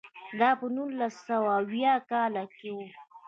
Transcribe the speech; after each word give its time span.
دا 0.39 0.49
په 0.59 0.65
نولس 0.75 1.15
سوه 1.27 1.49
اویاووه 1.59 2.05
کال 2.11 2.33
کې 2.57 2.69
و. 2.75 2.77